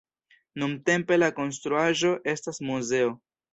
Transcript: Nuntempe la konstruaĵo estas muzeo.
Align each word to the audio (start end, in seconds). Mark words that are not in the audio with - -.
Nuntempe 0.63 1.19
la 1.19 1.29
konstruaĵo 1.41 2.17
estas 2.35 2.65
muzeo. 2.73 3.15